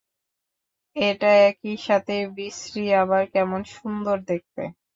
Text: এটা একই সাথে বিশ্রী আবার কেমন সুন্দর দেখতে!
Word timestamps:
এটা 0.95 1.29
একই 1.49 1.75
সাথে 1.87 2.15
বিশ্রী 2.35 2.85
আবার 3.01 3.23
কেমন 3.33 3.61
সুন্দর 3.75 4.17
দেখতে! 4.29 4.63